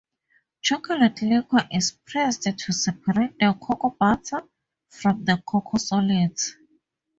[0.63, 4.41] Chocolate liquor is pressed to separate the cocoa butter
[4.89, 6.57] from the cocoa solids.